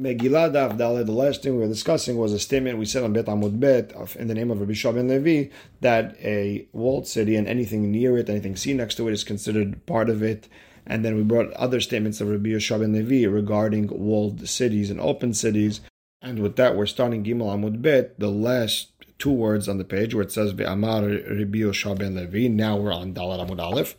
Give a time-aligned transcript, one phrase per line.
[0.00, 3.12] Megillah Daf Daled, the last thing we were discussing was a statement we said on
[3.12, 7.36] Bet Amud Bet in the name of Rabbi Shah ben Levi that a walled city
[7.36, 10.48] and anything near it, anything seen next to it is considered part of it.
[10.86, 15.02] And then we brought other statements of Rabbi Shah ben Levi regarding walled cities and
[15.02, 15.82] open cities.
[16.22, 20.14] And with that, we're starting Gimel Amud Bet, the last two words on the page
[20.14, 22.48] where it says Ve'amar Rabbi Shah ben Levi.
[22.48, 23.96] Now we're on Daled Amud Aleph.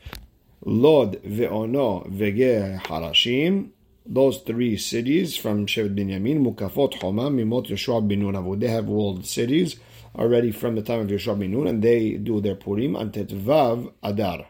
[0.66, 3.70] Lod ve'ono vege harashim
[4.06, 9.26] those three cities from Shevet Binyamin, Mukafot, Homa, Mimot, Yeshua bin Nun They have walled
[9.26, 9.78] cities
[10.16, 13.94] already from the time of Yeshua bin Nun, and they do their Purim on Tetvav
[14.04, 14.48] Adar.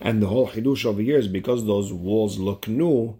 [0.00, 3.18] And the whole Hidush over here is because those walls look new.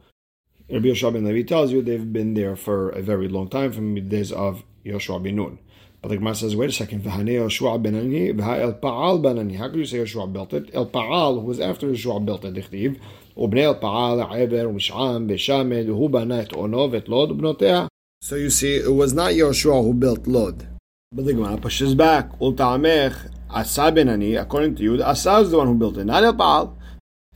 [0.71, 3.95] Rabbi Yeshua ben Levi tells you they've been there for a very long time, from
[3.95, 5.59] the days of Yeshua bin Nun.
[6.03, 9.49] But the Gemara says, wait a second, V'hanei ben Ani, Pa'al ben.
[9.55, 10.69] How could you say Yeshua built it?
[10.75, 13.01] El Pa'al, who was after Yeshua built it, Dichtiv.
[13.38, 17.86] ובני אלפעל, עבר ומשעם ושמד, והוא בנה את עונו ואת לוד ובנותיה.
[18.22, 20.68] So you see, it was not Yoshua who built Lod.
[21.12, 22.38] But the Gemara pushes back.
[22.40, 23.16] Ultamech,
[23.50, 26.76] Asa ben Ani, according to you, Asa is the one who built it, not Elpa'al.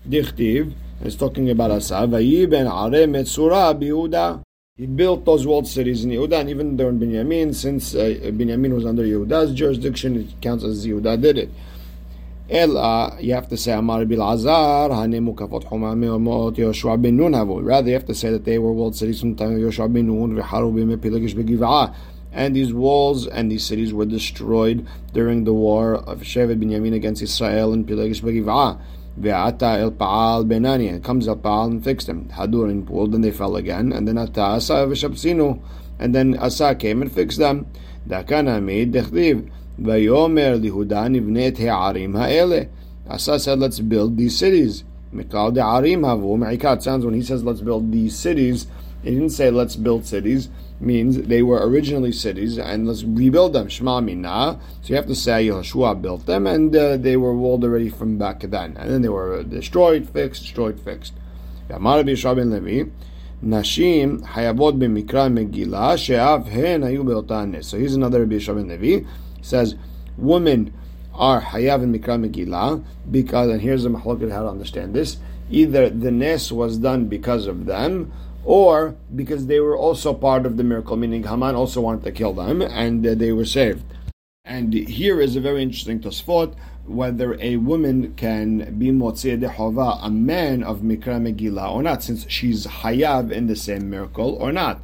[0.08, 4.44] Dichtiv, it's talking about Asa, Vayi ben Are Metzura Yehuda.
[4.76, 8.86] He built those walled cities in Yehuda, and even during Binyamin, since uh, Binyamin was
[8.86, 11.50] under Yehuda's jurisdiction, it counts as Yehuda did it.
[12.51, 17.63] Ella, you have to say Amar Bilazar, Hanemu Kafot Humamot Yoshua bin Nun Havu.
[17.63, 19.93] Rather, you have to say that they were walled cities from the time of Yoshua
[19.93, 21.95] bin Nun, Viharu Bimepilagish Begiva'ah.
[22.33, 27.21] And these walls and these cities were destroyed during the war of Shevet Binyamin against
[27.21, 28.81] Israel and Pilagish Begiva'ah.
[29.21, 32.31] Ve'ata el Pa'al Benani, and comes El Pa'al and fixed them.
[32.33, 33.93] Hadur pulled, and they fell again.
[33.93, 35.61] And then Ata Asa V'Shapsinu,
[35.99, 37.67] and then Asa came and fixed them.
[38.09, 39.51] Dakana made Dechdiv.
[39.80, 42.62] ויאמר ליהודה נבנה את הערים האלה.
[43.10, 44.86] Asa said, let's build these cities.
[45.14, 46.82] Mikal de'arim havu me'ikat.
[46.82, 48.68] Sounds when he says, let's build these cities,
[49.04, 50.48] he didn't say, let's build cities.
[50.80, 53.70] Means they were originally cities, and let's rebuild them.
[53.70, 54.60] Shema mina.
[54.82, 58.18] So you have to say Yehoshua built them, and uh, they were walled already from
[58.18, 58.76] back then.
[58.78, 61.14] And then they were destroyed, fixed, destroyed, fixed.
[61.70, 62.84] ואמר רבי יהושע בן לוי,
[63.44, 67.74] נשים חייבות במקרא מגילה, שאף הן היו באותה הנס.
[67.74, 69.04] So here's another רבי יהושע בן לוי
[69.49, 69.75] says
[70.17, 70.73] women
[71.15, 75.17] are hayav and mikra megillah because, and here's a mahloket how to understand this.
[75.51, 78.13] Either the nes was done because of them,
[78.45, 82.33] or because they were also part of the miracle, meaning Haman also wanted to kill
[82.33, 83.83] them, and uh, they were saved.
[84.45, 86.55] And here is a very interesting tosfot
[86.89, 92.25] whether a woman can be motzei dehova, a man of mikra megillah, or not, since
[92.29, 94.81] she's hayav in the same miracle or not.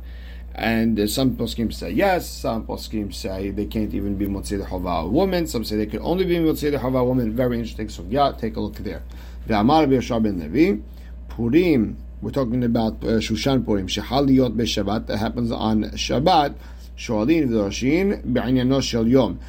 [0.56, 5.08] And some poskim say yes, some poskim say they can't even be Motzei de Hava
[5.08, 7.34] woman, some say they can only be Motzei de Hava woman.
[7.34, 7.88] Very interesting.
[7.88, 9.02] So, yeah, take a look there.
[9.48, 10.80] The Amar ben Levi,
[11.28, 15.08] Purim, we're talking about uh, Shushan Purim, Shehaliyot Shabbat.
[15.08, 16.54] that happens on Shabbat,
[16.96, 19.40] Shoalin V'Roshin, Be'anyano Shel Yom.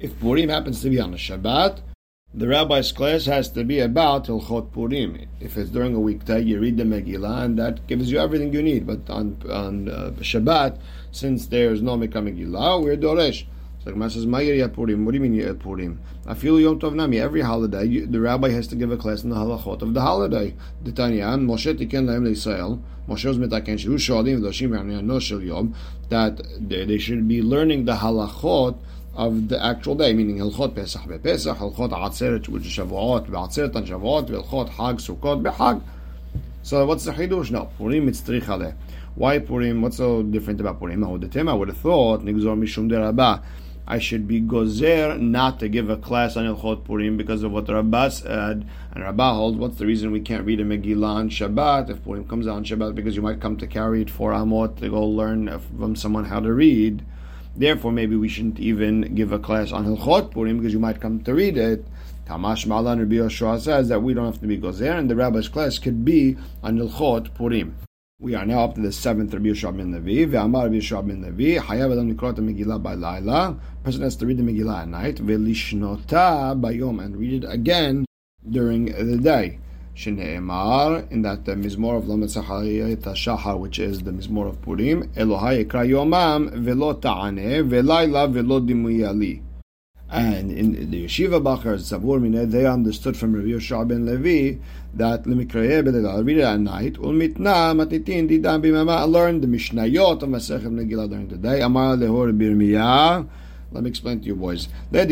[0.00, 1.80] If Purim happens to be on a Shabbat,
[2.32, 5.26] the rabbi's class has to be about Hilchot Purim.
[5.40, 8.62] If it's during a weekday, you read the Megillah, and that gives you everything you
[8.62, 8.86] need.
[8.86, 10.78] But on on uh, Shabbat,
[11.10, 13.46] since there's no Megillah, we're Doresh.
[13.82, 16.00] So the says, "Ma'ir Purim." What do you mean Yat Purim?
[16.26, 17.18] I feel Yom Tov Nami.
[17.18, 20.02] Every holiday, you, the rabbi has to give a class in the halachot of the
[20.02, 20.54] holiday.
[20.84, 22.80] The Tanyan Moshe Tiken Lahem Leisrael.
[23.08, 25.74] Moshe was metaken Shehu Shodim V'Doshim Shel Yom
[26.10, 28.78] that they, they should be learning the halachot
[29.14, 33.86] of the actual day, meaning Hilchot Pesach bePesach, Hilchot Atzeret which is Shavuot beAtzeret on
[33.86, 35.82] Shavuot, Hilchot Hag Sukkot beHag.
[36.62, 37.50] So what's the Hidush?
[37.50, 38.74] No, Purim it's Trichale.
[39.14, 39.82] Why Purim?
[39.82, 41.02] What's so different about Purim?
[41.02, 43.42] I would have thought Nigzor Mishum Derabah.
[43.86, 47.66] I should be gozer not to give a class on Ilchot Purim because of what
[47.66, 48.68] the Rabbah said.
[48.92, 52.28] And Rabbah holds, what's the reason we can't read a Megillah on Shabbat if Purim
[52.28, 52.94] comes out on Shabbat?
[52.94, 56.38] Because you might come to carry it for Amot to go learn from someone how
[56.38, 57.04] to read.
[57.60, 61.20] Therefore, maybe we shouldn't even give a class on Hilchot Purim because you might come
[61.24, 61.84] to read it.
[62.26, 65.48] Tamash Malan Rabbi Yoshua says that we don't have to be gozer, and the rabbi's
[65.48, 67.76] class could be on Hilchot Purim.
[68.18, 70.32] We are now up to the seventh Rabbi Yoshua ben Levi.
[70.32, 71.62] Ve'amar Rabbi Yoshua ben Levi.
[71.62, 73.54] Hayav adam nikrot Megillah by Laila.
[73.84, 75.16] Person has to read the Megillah at night.
[75.16, 78.06] Ve'lishnota bayom and read it again
[78.48, 79.58] during the day.
[80.00, 85.66] Shneemar in that the Mizmor of Lamed Shahar, which is the Mizmor of Purim, Elohai
[85.66, 89.42] Ekra Yomam Velo Ta'ane Velayla Velo Dimuyali.
[90.08, 94.58] And in the Yeshiva Bachar Zavur Mineh, they understood from Rabbi Yoshua ben Levi
[94.94, 100.28] that Lemikrayeh Bedel, read it at night, Ulmitna Matitin Didam Bimama, learn the Mishnayot of
[100.30, 101.60] Masechet Megillah during the day.
[101.60, 103.28] Amar Lehor Birmiyah,
[103.72, 104.68] let me explain to you boys.
[104.92, 105.08] I got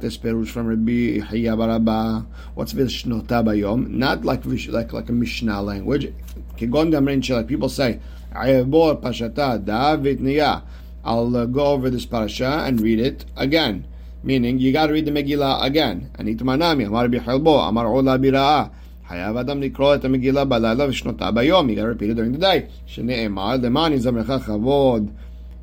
[0.00, 2.26] this perush from Rabbi Chiya bar Abba.
[2.54, 3.88] What's vishnota bayom?
[3.88, 6.12] Not like like like a Mishnah language.
[6.60, 8.00] Like people say,
[8.34, 9.96] Ayabor pashata da
[11.04, 13.86] I'll uh, go over this parasha and read it again.
[14.22, 16.10] Meaning, you got to read the Megillah again.
[16.16, 17.68] And itmanami, amar Bichelbo.
[17.68, 18.70] amar Ulla Bira'ah.
[19.08, 23.56] חייב אדם Megillah, את המגילה בלילה ושנותה ביום, היא גם repeated during the day, שנאמר,
[23.62, 25.10] למען יזמרך כבוד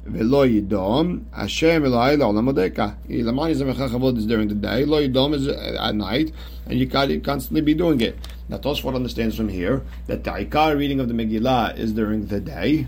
[0.05, 2.95] Velo Yidom, Hashem Elai La'olam Odeka.
[3.09, 6.31] Ilaman is a is during the day, Lo Yidom is at night,
[6.67, 8.15] and you can't constantly be doing it.
[8.47, 12.39] Now Tosfot understands from here that the Aikar reading of the Megillah is during the
[12.39, 12.87] day,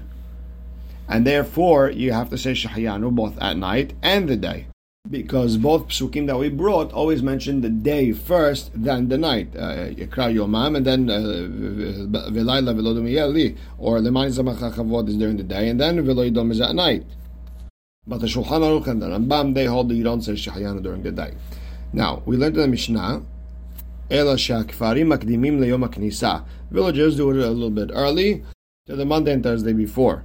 [1.10, 4.68] and therefore you have to say Shahayanu both at night and the day.
[5.10, 9.56] Because both psukim that we brought always mention the day first, then the night.
[9.56, 15.44] Uh, Yikra Yomam, and then uh, Velayla Velodum Yeli, or Leman Zamachachavod is during the
[15.44, 17.06] day, and then Veloidom is at night.
[18.06, 21.04] But the Shulchan Aruch and the Rambam, they hold that you don't say Shahayanu during
[21.04, 21.34] the day.
[21.94, 23.24] Now, we learned in the Mishnah,
[24.10, 26.44] Shakfarim Makdimim Leyom HaKnisa.
[26.72, 28.44] Villagers do it a little bit early
[28.88, 30.24] to the Monday and Thursday before.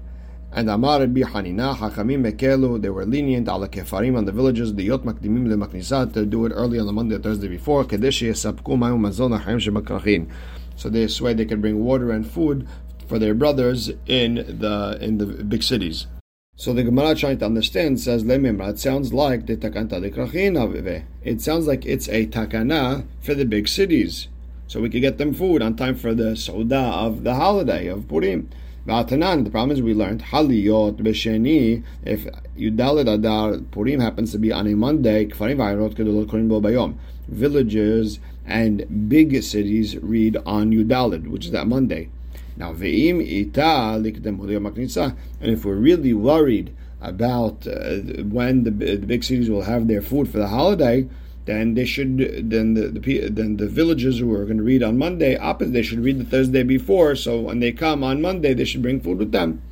[0.54, 4.82] And Amar Rabbi Hanina, Hachamim Mekelu, they were lenient ala kefarim on the villages, the
[4.82, 8.28] Yot Makdimim le Maknisat, to do it early on the Monday or Thursday before, Kadeshi
[8.28, 10.30] Yesapku Mayu Mazon Haim Shemakrachin.
[10.76, 12.68] So this way they can bring water and food
[13.06, 16.06] for their brothers in the in the big cities.
[16.54, 18.70] So the Gemara trying to understand says Lemimra.
[18.70, 23.68] It sounds like the takanta de It sounds like it's a takana for the big
[23.68, 24.28] cities,
[24.66, 28.06] so we could get them food on time for the Sauda of the holiday of
[28.06, 28.50] Purim.
[28.86, 31.84] V'atanan, the problem is we learned haliyot b'sheni.
[32.04, 32.26] If
[32.58, 35.58] Yudalit Adar Purim happens to be on a Monday, kfarim
[35.94, 36.96] kedolot korim bo bayom.
[37.28, 42.08] Villages and big cities read on Yudalit, which is that Monday.
[42.56, 45.14] Now ve'im ita likdem maknitza.
[45.40, 50.02] And if we're really worried about uh, when the, the big cities will have their
[50.02, 51.08] food for the holiday,
[51.44, 54.96] then they should then the, the then the villagers who are going to read on
[54.96, 57.16] Monday opposite they should read the Thursday before.
[57.16, 59.62] So when they come on Monday, they should bring food with them.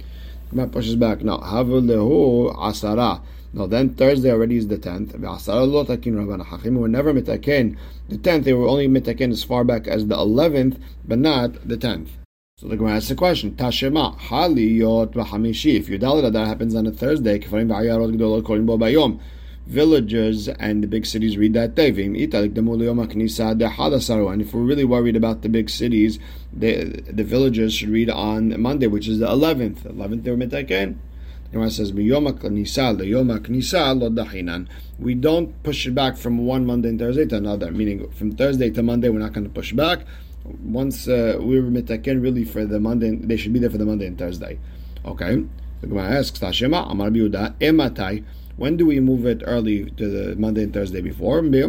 [0.57, 1.39] On, pushes back now.
[1.39, 3.23] Havulehu asara.
[3.53, 5.13] No, then Thursday already is the tenth.
[5.13, 5.85] Asara lo
[6.81, 7.77] were never mitaken.
[8.09, 11.77] The tenth they were only mitaken as far back as the eleventh, but not the
[11.77, 12.11] tenth.
[12.59, 15.77] So the Gemara asks the question: Tashema haliyot v'hamishi.
[15.77, 19.21] If Yudalit that that happens on a Thursday, kifarim v'ayarot kolim bo bayom
[19.67, 21.91] villagers and the big cities read that day.
[21.91, 22.17] And
[24.43, 26.19] if we're really worried about the big cities,
[26.53, 29.83] the, the villagers should read on Monday, which is the 11th.
[29.83, 30.99] 11th they were mitaken.
[31.53, 32.09] The says, We
[35.15, 38.83] don't push it back from one Monday and Thursday to another, meaning from Thursday to
[38.85, 40.07] Monday, we're not going to push back.
[40.45, 43.85] Once uh, we were mitaken, really for the Monday, they should be there for the
[43.85, 44.61] Monday and Thursday.
[45.05, 45.45] Okay?
[45.81, 46.53] The Gemara asks, Amar
[47.11, 48.25] Ematai.
[48.61, 51.41] When do we move it early to the Monday and Thursday before?
[51.41, 51.67] The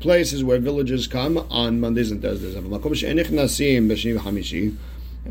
[0.00, 2.54] places where villages come on Mondays and Thursdays.
[2.54, 2.72] And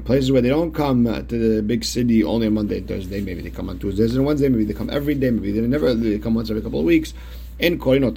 [0.06, 3.42] places where they don't come to the big city only on Monday and Thursday, maybe
[3.42, 6.20] they come on Tuesdays and Wednesday, maybe they come every day, maybe they never they
[6.20, 7.16] come once every couple of weeks.
[7.58, 8.14] In Korino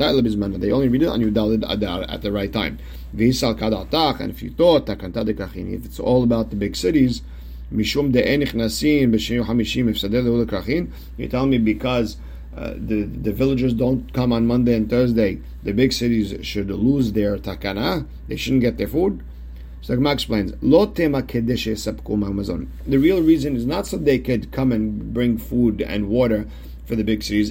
[0.60, 2.78] they only read it on Yudalid Adar at the right time.
[3.14, 7.22] And if you thought if it's all about the big cities,
[7.72, 8.42] Mishum de'en
[9.44, 10.90] hamishim.
[11.16, 12.16] You tell me because
[12.56, 15.40] uh, the the villagers don't come on Monday and Thursday.
[15.62, 18.06] The big cities should lose their takana.
[18.28, 19.22] They shouldn't get their food.
[19.82, 25.14] So the explains, Lo tema The real reason is not so they could come and
[25.14, 26.46] bring food and water
[26.84, 27.50] for the big cities.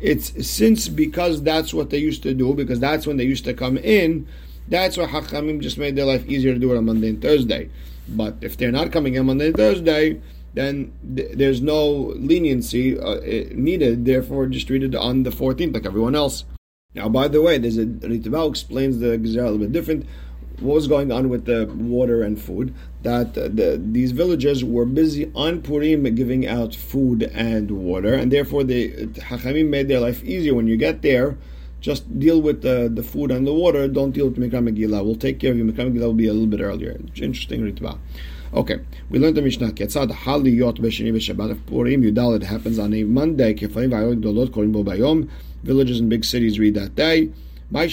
[0.00, 3.54] It's since because that's what they used to do, because that's when they used to
[3.54, 4.26] come in,
[4.68, 7.70] that's why Hachamim just made their life easier to do it on Monday and Thursday.
[8.08, 10.20] But if they're not coming on Monday and Thursday,
[10.54, 13.20] then th- there's no leniency uh,
[13.52, 14.04] needed.
[14.04, 16.44] Therefore, just treat it on the 14th like everyone else.
[16.94, 20.06] Now, by the way, there's a Ritva explains the Gezerah a little bit different.
[20.60, 22.72] What was going on with the water and food?
[23.02, 28.30] That uh, the, these villagers were busy on Purim giving out food and water, and
[28.30, 30.54] therefore the Hachamim made their life easier.
[30.54, 31.36] When you get there,
[31.84, 33.86] just deal with the, the food and the water.
[33.88, 35.04] Don't deal with Mikra Megillah.
[35.04, 35.64] We'll take care of you.
[35.66, 36.98] Mikra Megillah will be a little bit earlier.
[37.14, 37.98] Interesting ritva.
[38.54, 39.72] Okay, we learned the Mishnah.
[39.72, 42.36] Ketzad haliyot b'sheni b'shabbat of Purim Yudal.
[42.36, 43.52] It happens on a Monday.
[43.52, 45.28] Kefayim v'ayot gdolot korim bo bayom.
[45.62, 47.28] Villages and big cities read that day.
[47.68, 47.84] Why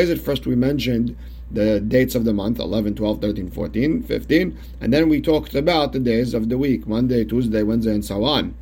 [0.00, 1.16] is it first we mentioned
[1.50, 5.92] the dates of the month 11, 12, 13, 14, 15, and then we talked about
[5.92, 8.54] the days of the week Monday, Tuesday, Wednesday, and so on.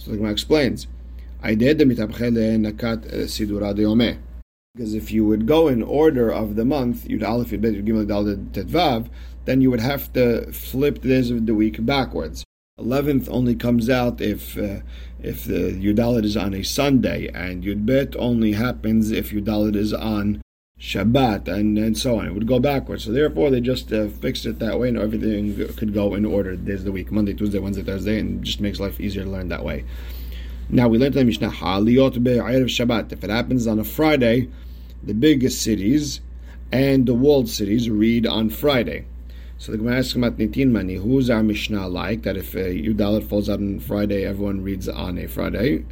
[0.00, 0.86] So the Gemara explains,
[1.42, 4.18] I did the mitabchele nakat sidura de
[4.74, 7.86] Because if you would go in order of the month, Yud Aleph, Yud Bet, Yud
[7.86, 9.10] Gimel, Dal, Tetvav,
[9.44, 12.44] then you would have to flip the days of the week backwards.
[12.78, 14.80] 11th only comes out if uh,
[15.22, 20.40] if the Yudalit is on a Sunday, and Yudbet only happens if Yudalit is on
[20.80, 22.26] Shabbat, and, and so on.
[22.26, 23.04] It would go backwards.
[23.04, 26.52] So therefore, they just uh, fixed it that way, and everything could go in order
[26.52, 29.64] of the week Monday, Tuesday, Wednesday, Thursday, and just makes life easier to learn that
[29.64, 29.84] way.
[30.70, 33.12] Now, we learned the Mishnah, Shabbat.
[33.12, 34.48] If it happens on a Friday,
[35.02, 36.20] the biggest cities
[36.72, 39.04] and the walled cities read on Friday.
[39.58, 42.22] So the Gemara asks about Nitin Mani, who's our Mishnah like?
[42.22, 45.84] That if uh, Yudalit falls out on Friday, everyone reads on a Friday.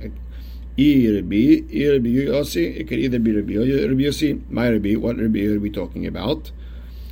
[0.79, 5.71] Rabbi, Rabbi Yossi, it could either be Rabbi Yossi, my Rabbi, what Rabbi are we
[5.71, 6.53] talking about?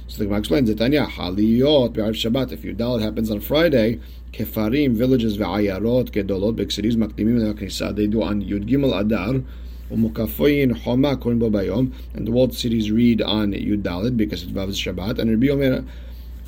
[0.07, 3.99] So the Gemara explains it, Tanya, Haliyot, Shabbat, if Yudalit happens on Friday,
[4.31, 9.43] Kefarim, villages, Ve'ayarot, Gedolot, big cities, Makdimim, they do on Yud Gimel Adar,
[9.91, 15.19] Umukafoyin Homa Korin Bayom, and the walled cities read on Yud because it's Vav Shabbat,
[15.19, 15.85] and Rabbi Omer,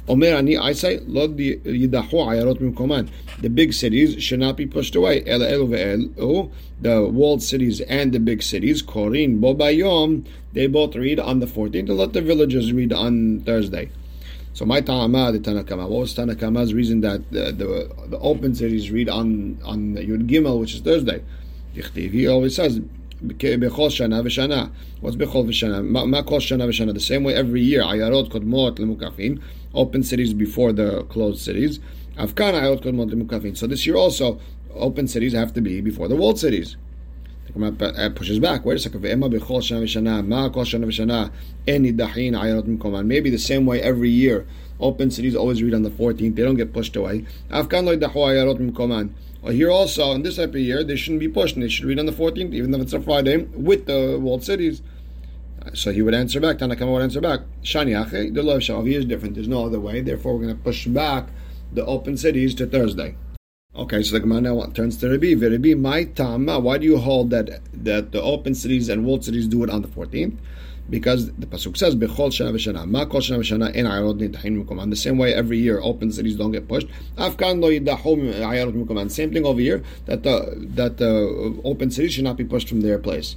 [0.07, 3.09] Omer ani, I say, Lod yidahu ayarot mimkoman.
[3.39, 5.23] The big cities should not be pushed away.
[5.25, 6.51] El elu ve'elu,
[6.81, 11.45] the walled cities and the big cities, korin bo bayom, they both read on the
[11.45, 13.89] 14th, and let the villagers read on Thursday.
[14.53, 18.91] So my ta'ama, the Tanakama, what was Tanakama's reason that the, the, the open cities
[18.91, 21.23] read on on Yud Gimel, which is Thursday?
[21.73, 22.79] He always says,
[23.23, 24.67] בכל שנה ושנה.
[25.01, 25.81] What's בכל ושנה?
[25.81, 26.91] מה כל שנה ושנה?
[26.91, 29.37] The same way every year, עיירות קודמות למוקפין,
[29.74, 31.80] open cities before the closed cities.
[32.18, 34.40] So this year also,
[34.74, 36.76] open cities have to be before the walled cities.
[37.54, 38.64] It uh, pushes back.
[38.64, 39.02] Wait a second.
[43.08, 44.46] Maybe the same way every year.
[44.80, 46.36] Open cities always read on the 14th.
[46.36, 47.24] They don't get pushed away.
[49.50, 51.58] Here also, in this type of year, they shouldn't be pushed.
[51.58, 54.82] They should read on the 14th, even if it's a Friday, with the walled cities.
[55.74, 59.04] So he would answer back, Tanakama would answer back, Shani Ache, the love Shavi is
[59.04, 61.28] different, there's no other way, therefore we're going to push back
[61.72, 63.16] the open cities to Thursday.
[63.76, 65.34] Okay, so the Gemara now turns to Rabbi.
[65.34, 66.58] Rabbi, my tama.
[66.58, 69.82] Why do you hold that that the open cities and walled cities do it on
[69.82, 70.36] the 14th?
[70.90, 74.90] because the pasuk says bechol shana v'shana ma kol shana v'shana en ayarot nidachin mikoman.
[74.90, 76.88] The same way every year open cities don't get pushed.
[77.16, 79.10] Afkan lo yidachom ayarot mikoman.
[79.10, 82.80] Same thing over here that the that the open cities should not be pushed from
[82.80, 83.36] their place.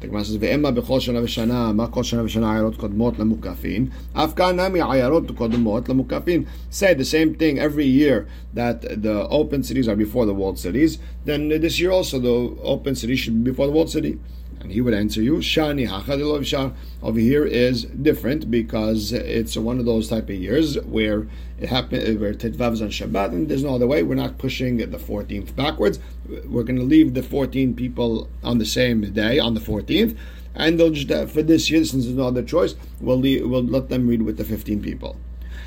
[0.00, 3.90] Says ve'emma bechol shana v'shana ma kol shana v'shana ayarot kodmot lemukafin.
[4.14, 6.46] Afkan nami ayarot kodmot lemukafin.
[6.70, 10.98] Say the same thing every year that the open cities are before the walled cities.
[11.26, 14.18] Then this year also the open cities should be before the walled city.
[14.60, 20.08] And he would answer you, Shani Over here is different because it's one of those
[20.08, 21.26] type of years where
[21.58, 24.02] it happened where Tetvav is on Shabbat and there's no other way.
[24.02, 25.98] We're not pushing the 14th backwards.
[26.28, 30.16] We're going to leave the 14 people on the same day on the 14th,
[30.54, 33.62] and they'll just uh, for this year since there's no other choice, we'll leave, we'll
[33.62, 35.16] let them read with the 15 people.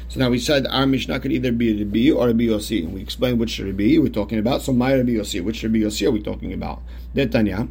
[0.07, 2.69] So now we said our Mishnah could either be a B or a BOC.
[2.69, 4.61] We explained which Rabbi we're talking about.
[4.61, 6.83] So my Rabbi Yossi, which Rabbi Yossi are we talking about?
[7.15, 7.69] Detanya.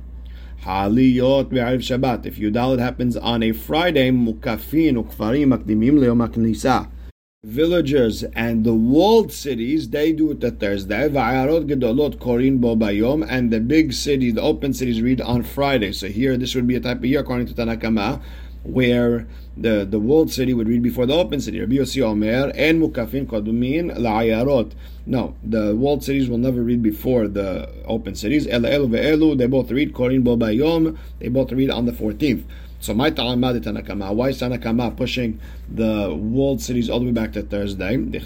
[0.65, 2.25] Haliyot be'ariv Shabbat.
[2.25, 6.89] If Yudalit happens on a Friday, mukafin ukfarim makdimim le'yom ha'knisa.
[7.43, 11.09] Villagers and the walled cities, they do it the Thursday.
[11.09, 13.27] Va'arot gedolot korin bo bayom.
[13.29, 15.91] And the big city, the open cities, read on Friday.
[15.91, 18.23] So here, this would be a type of year, according to Tanakama,
[18.65, 19.27] where
[19.57, 21.61] the, the walled city would read before the open city.
[21.61, 24.73] Rabbi Yossi Omer, en mukafin kodumin la'ayarot.
[25.05, 28.47] No, the walled cities will never read before the open cities.
[28.47, 30.97] El el ve'elu, they both read korin bo bayom.
[31.19, 32.45] They both read on the 14th.
[32.83, 34.13] So my ta'amad Tanakama.
[34.13, 35.39] Why is Tanakama pushing
[35.73, 37.97] the walled cities all the way back to Thursday?
[37.97, 38.21] The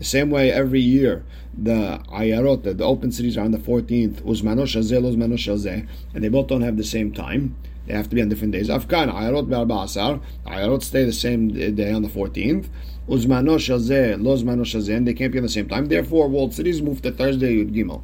[0.00, 4.22] same way every year, the ayarot, the, open cities are on the 14th.
[4.22, 5.86] Uzmano shazeh, uzmano shazeh.
[6.14, 7.54] And they both don't have the same time.
[7.86, 8.70] They have to be on different days.
[8.70, 10.20] Afkan, ayarot be'arba.
[10.46, 12.68] Ayarot stay the same day on the 14th.
[13.06, 14.96] Uzmano shazeh, lo uzmano shazeh.
[14.96, 15.88] And they can't be on the same time.
[15.88, 18.00] Therefore, walled cities move to Thursday, Yud Gimel.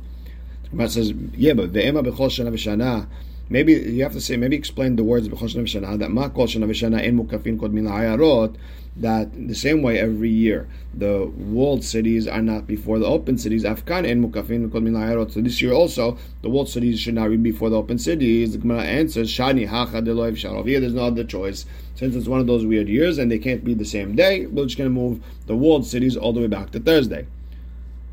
[0.72, 3.06] Gemara says, yeah, but ve'ema b'chol shana v'shana.
[3.48, 6.46] Maybe you have to say, maybe explain the words b'chol shana v'shana that ma kol
[6.46, 8.56] shana v'shana en mukafin kod min ha'ayarot.
[8.94, 13.64] That the same way every year the walled cities are not before the open cities.
[13.64, 15.30] Afkan en mukafin kod min ha'ayarot.
[15.32, 18.52] So this year also the walled cities should not be before the open cities.
[18.52, 20.66] The Gemara answers, shani hacha deloiv sharov.
[20.66, 23.64] Here there's no other choice since it's one of those weird years and they can't
[23.64, 24.46] be the same day.
[24.46, 27.26] We're just going to move the walled cities all the way back to Thursday.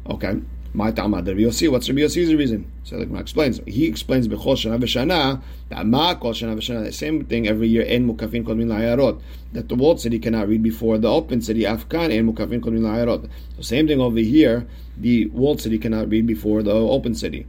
[0.09, 0.39] Okay.
[0.71, 1.69] My Tamad Rabbi Yossi.
[1.69, 2.71] What's Rabbi Yossi's reason?
[2.83, 3.59] So the Gemara explains.
[3.65, 7.83] He explains Bechol Shana V'Shana that Ma Kol Shana V'Shana the same thing every year.
[7.88, 9.19] En Mukafin Kol Min La'ayarot
[9.53, 11.61] that the walled city cannot read before the open city.
[11.61, 13.27] Afkan En Mukafin Kol Min La'ayarot.
[13.55, 14.67] So same thing over here.
[14.97, 17.47] The walled city cannot read before the open city.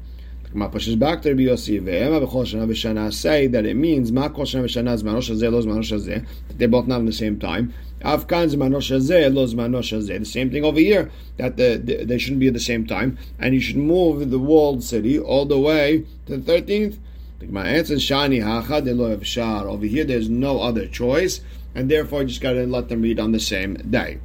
[0.53, 1.81] Gemara pushes back to Rabbi Yossi.
[1.81, 5.63] Ve'ema b'chol shana v'shana say that it means ma kol shana v'shana zmano shazeh lo
[5.63, 6.27] zmano shazeh.
[6.57, 7.73] They're both not at the same time.
[8.01, 10.19] Afkan zmano shazeh lo zmano shazeh.
[10.19, 13.17] The same thing over here that the, the, they shouldn't be at the same time,
[13.39, 16.99] and you should move the walled city all the way to the thirteenth.
[17.39, 19.69] The Gemara answers shani hacha de lo shar.
[19.69, 21.43] Over here, there's no other choice,
[21.77, 24.19] and therefore you just got to let them read on the same day.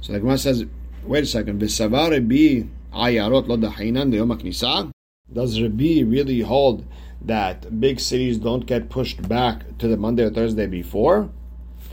[0.00, 0.64] So the Gemara says,
[1.04, 1.62] wait a second.
[1.62, 4.90] V'savar bi ayarot lo dahinan leyom knisa.
[5.32, 6.84] Does Rabbi really hold
[7.22, 11.30] that big cities don't get pushed back to the Monday or Thursday before?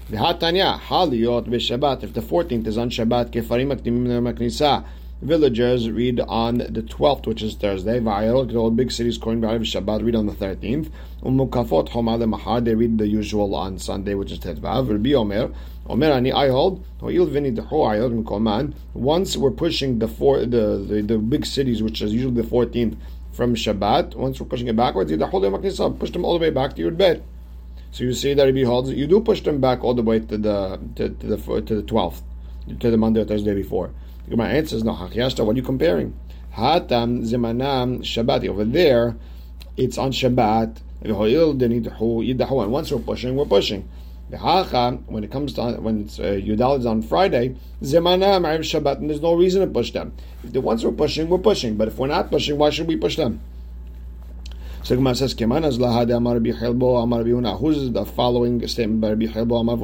[0.09, 2.01] V'hatanya haliyot v'shabbat.
[2.01, 4.85] If the 14th is on Shabbat, kefarim akdimim leyom.
[5.21, 7.99] Villagers read on the 12th, which is Thursday.
[7.99, 10.89] Va'ayarot, all big cities, Kohen Ba'arav Shabbat, read on the 13th.
[11.23, 14.89] Umukafot Homa Mahar, they read the usual on Sunday, which is Tetvav.
[14.89, 15.51] Rabbi Omer,
[15.87, 16.85] Omer Ani, I hold.
[18.93, 22.95] Once we're pushing the four, the, the, the big cities, which is usually the 14th,
[23.37, 25.53] from Shabbat, once we're pushing it backwards, you hold them
[25.99, 27.23] push them all the way back to your bed.
[27.91, 30.37] So you see that Rabbi holds you do push them back all the way to
[30.37, 32.23] the to, to the to the twelfth,
[32.79, 33.91] to the Monday or Thursday before.
[34.27, 36.17] My answer is no, what are you comparing?
[36.53, 38.49] Hatam Zimanam Shabbat.
[38.49, 39.15] Over there,
[39.77, 40.81] it's on Shabbat.
[41.03, 41.15] And
[42.71, 43.87] once we're pushing, we're pushing.
[44.29, 49.09] When it comes to when it's uh, Yudal is on Friday, Zemana Ma'ariv Shabbat, and
[49.09, 50.13] there's no reason to push them.
[50.43, 51.77] If the ones we're pushing, we're pushing.
[51.77, 53.39] But if we're not pushing, why should we push them?
[54.83, 59.09] So Gemara says, "Kemanas lahad amar Rabbi Hilbo amar Rabbi Who's the following statement by
[59.09, 59.77] Rabbi Hilbo amar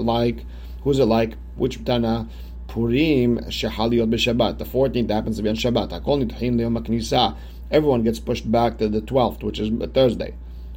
[0.00, 0.44] like?
[0.84, 1.36] Who's it like?
[1.56, 2.26] Which Tana?
[2.68, 4.58] Purim shehaliot b'Shabbat.
[4.58, 7.36] The 14th happens to be on Shabbat.
[7.70, 10.34] Everyone gets pushed back to the 12th, which is Thursday.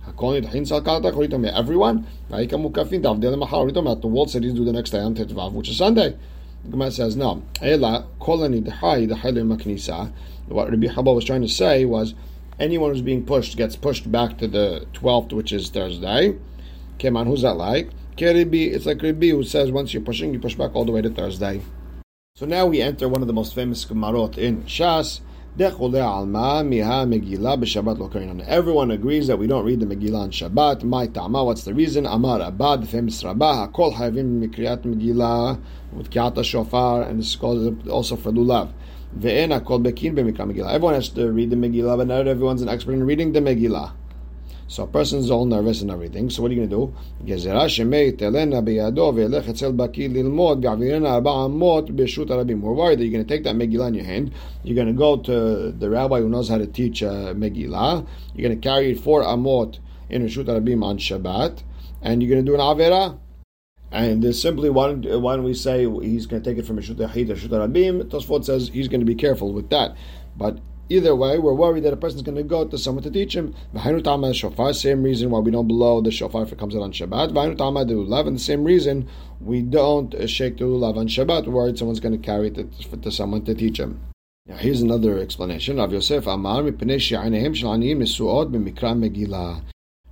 [0.07, 2.07] Hakol nitchin sal kalata Everyone.
[2.29, 3.71] Vayikam mukafin davdel mahar.
[4.01, 6.15] The world cities do the next day on Tetvav, which is Sunday.
[6.63, 7.43] The Gemara says no.
[7.61, 10.11] Ela kolani dechai dechai leyom knisa.
[10.47, 12.13] What Rabbi Haba was trying to say was
[12.59, 16.37] anyone who's being pushed gets pushed back to the 12th, which is Thursday.
[16.99, 17.89] Keman, who's that like?
[18.17, 21.01] Keribi, it's like Rabbi who says once you're pushing, you push back all the way
[21.01, 21.61] to Thursday.
[22.35, 25.21] So now we enter one of the most famous Gemarot in Shas.
[25.59, 25.93] Everyone
[28.91, 30.83] agrees that we don't read the Megillah on Shabbat.
[30.83, 32.05] My ta'ama, what's the reason?
[32.05, 35.59] Amar Abad, the famous Rabbah, Kol Hayavim Mikriyat Megillah,
[35.91, 38.71] with Kiata Shofar, and this is called also for Lulav.
[39.19, 40.71] Ve'ena Kol Bekin B'Mikra Megillah.
[40.71, 43.91] Everyone has to read the Megillah, but not everyone's an expert in reading the Megillah.
[44.71, 46.29] So a person's all nervous and everything.
[46.29, 46.93] So what are you going to do?
[47.27, 47.43] We're worried
[52.99, 54.31] that you're going to take that Megillah in your hand.
[54.63, 58.07] You're going to go to the rabbi who knows how to teach uh, Megillah.
[58.33, 59.79] You're going to carry it for Amot
[60.09, 61.63] in Rishut Rabim on Shabbat.
[62.01, 63.19] And you're going to do an Avera.
[63.91, 67.49] And simply why don't, we say he's going to take it from Rishut Yahid Rishut
[67.49, 68.03] Rabim?
[68.03, 69.97] Tosfot says he's going to be careful with that.
[70.37, 70.59] But
[70.91, 73.55] Either way, we're worried that a person's going to go to someone to teach him.
[74.33, 77.29] shofar, same reason why we don't blow the shofar if it comes out on Shabbat.
[77.29, 79.07] the lulav, and the same reason
[79.39, 81.47] we don't uh, shake the lulav on Shabbat.
[81.47, 84.01] We're worried someone's going to carry it to, to someone to teach him.
[84.45, 85.77] Now, here's another explanation.
[85.77, 86.63] Rav Yosef Amar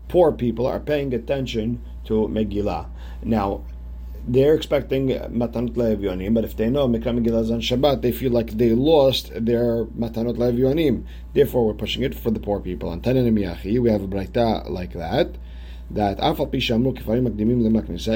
[0.07, 2.87] Poor people are paying attention to Megillah.
[3.21, 3.65] Now,
[4.27, 8.51] they're expecting Matanot Le'evyonim, but if they know Mikra Megillah on Shabbat, they feel like
[8.51, 11.05] they lost their Matanot Le'evyonim.
[11.33, 12.89] Therefore, we're pushing it for the poor people.
[12.89, 15.35] On Tanan Miyachi, we have a Braita like that.
[15.91, 16.19] That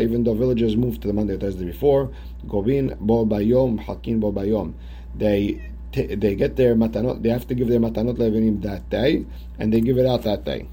[0.04, 2.12] even though villagers moved to the Monday or Thursday before,
[2.48, 4.76] Gobin Bo Bayom, Hakin Bo Bayom,
[5.16, 9.26] they they get their matanot, they have to give their matanot levinim that day,
[9.60, 10.68] and they give it out that day.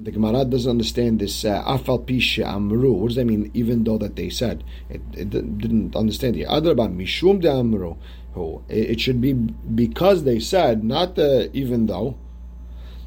[0.00, 2.90] The Gemara doesn't understand this uh, afal pisha amru.
[2.94, 3.52] What does that mean?
[3.54, 6.46] Even though that they said it, it didn't understand it.
[6.46, 7.94] about mishum de amru.
[8.68, 12.18] It should be because they said, not the even though.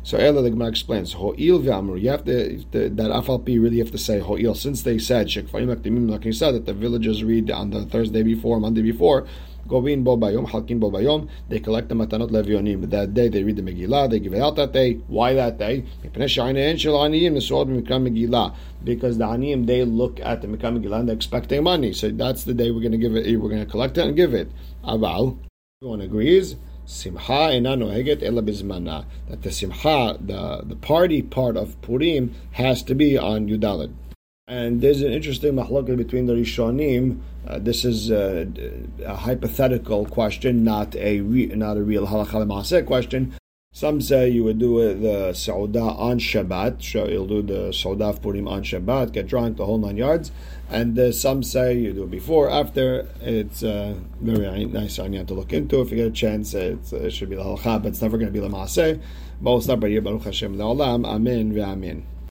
[0.03, 1.99] So Ella the Gemara explains ho'il ve'amru.
[2.01, 5.27] You have to the, that afal pi really have to say ho'il since they said
[5.27, 9.27] akdimim like you said that the villagers read on the Thursday before Monday before
[9.67, 11.27] Govin bo bayom, halkin bo bayom.
[11.49, 12.89] They collect the matanot levionim.
[12.89, 14.09] That day they read the Megillah.
[14.09, 14.93] They give it out that day.
[15.07, 15.83] Why that day?
[18.83, 21.93] Because the aniyim they look at the Mikra Megillah and they're expecting money.
[21.93, 23.27] So that's the day we're going to give it.
[23.27, 24.51] Eh, we're going to collect it and give it.
[24.83, 25.37] Aval.
[25.81, 26.55] Everyone agrees.
[26.85, 29.05] Simcha ena noheget ela bizmana.
[29.29, 33.91] That the simcha, the the party part of Purim, has to be on Yudalid.
[34.49, 37.19] And there's an interesting mahlaka between the Rishonim.
[37.45, 38.47] Uh, this is a,
[39.05, 43.35] a, hypothetical question, not a re, not a real halacha question.
[43.73, 47.11] Some say you would do the Saudah on Shabbat.
[47.11, 50.31] You'll do the Saudah of Purim on Shabbat, get drunk, the whole nine yards.
[50.69, 53.09] And uh, some say you do it before, after.
[53.19, 55.81] It's uh, very nice you to look into.
[55.81, 58.33] If you get a chance, it should be the halakha, but it's never going to
[58.33, 59.01] be the maaseh.
[59.41, 61.05] Baruch Hashem Le'olam.
[61.05, 62.07] Amen.